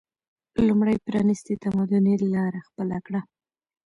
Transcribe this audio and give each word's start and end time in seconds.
لومړی 0.67 0.95
پرانیستي 1.05 1.55
تمدني 1.63 2.15
لاره 2.35 2.59
خپله 2.67 2.97
کړه 3.05 3.21